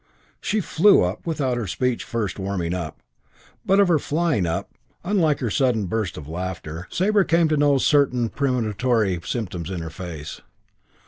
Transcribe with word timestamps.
She 0.39 0.61
"flew 0.61 1.03
up" 1.03 1.27
without 1.27 1.57
her 1.57 1.67
speech 1.67 2.03
first 2.03 2.39
warming 2.39 2.73
up; 2.73 3.03
but 3.63 3.79
of 3.79 3.87
her 3.87 3.99
flying 3.99 4.47
up, 4.47 4.71
unlike 5.03 5.41
her 5.41 5.51
sudden 5.51 5.85
burst 5.85 6.17
of 6.17 6.27
laughter, 6.27 6.87
Sabre 6.89 7.23
came 7.23 7.47
to 7.49 7.55
know 7.55 7.77
certain 7.77 8.27
premonitory 8.29 9.19
symptoms 9.23 9.69
in 9.69 9.79
her 9.81 9.91
face. 9.91 10.41